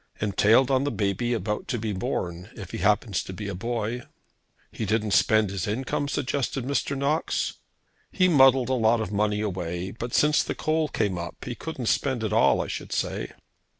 "Entailed 0.19 0.71
on 0.71 0.83
the 0.83 0.89
baby 0.89 1.31
about 1.33 1.67
to 1.67 1.77
be 1.77 1.93
born, 1.93 2.49
if 2.55 2.71
he 2.71 2.79
happens 2.79 3.21
to 3.21 3.31
be 3.33 3.47
a 3.47 3.53
boy." 3.53 4.01
"He 4.71 4.83
didn't 4.83 5.11
spend 5.11 5.51
his 5.51 5.67
income?" 5.67 6.07
suggested 6.07 6.65
Mr. 6.65 6.97
Knox. 6.97 7.57
"He 8.11 8.27
muddled 8.27 8.69
a 8.69 8.73
lot 8.73 8.99
of 8.99 9.11
money 9.11 9.41
away; 9.41 9.91
but 9.91 10.15
since 10.15 10.41
the 10.41 10.55
coal 10.55 10.87
came 10.87 11.19
up 11.19 11.45
he 11.45 11.53
couldn't 11.53 11.85
spend 11.85 12.23
it 12.23 12.33
all, 12.33 12.61
I 12.63 12.67
should 12.67 12.91
say." 12.91 13.33